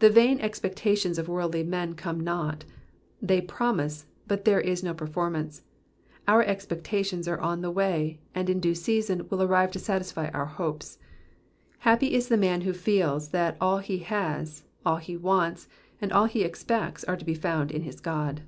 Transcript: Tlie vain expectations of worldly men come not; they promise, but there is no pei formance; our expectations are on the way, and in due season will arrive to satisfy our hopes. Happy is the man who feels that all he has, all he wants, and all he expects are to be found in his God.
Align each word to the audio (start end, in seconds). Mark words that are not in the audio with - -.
Tlie 0.00 0.10
vain 0.12 0.40
expectations 0.40 1.20
of 1.20 1.28
worldly 1.28 1.62
men 1.62 1.94
come 1.94 2.18
not; 2.18 2.64
they 3.20 3.40
promise, 3.40 4.06
but 4.26 4.44
there 4.44 4.60
is 4.60 4.82
no 4.82 4.92
pei 4.92 5.04
formance; 5.06 5.60
our 6.26 6.42
expectations 6.42 7.28
are 7.28 7.38
on 7.38 7.60
the 7.60 7.70
way, 7.70 8.18
and 8.34 8.50
in 8.50 8.58
due 8.58 8.74
season 8.74 9.24
will 9.30 9.40
arrive 9.40 9.70
to 9.70 9.78
satisfy 9.78 10.28
our 10.30 10.46
hopes. 10.46 10.98
Happy 11.78 12.12
is 12.12 12.26
the 12.26 12.36
man 12.36 12.62
who 12.62 12.72
feels 12.72 13.28
that 13.28 13.56
all 13.60 13.78
he 13.78 13.98
has, 13.98 14.64
all 14.84 14.96
he 14.96 15.16
wants, 15.16 15.68
and 16.00 16.12
all 16.12 16.24
he 16.24 16.42
expects 16.42 17.04
are 17.04 17.16
to 17.16 17.24
be 17.24 17.34
found 17.36 17.70
in 17.70 17.82
his 17.82 18.00
God. 18.00 18.42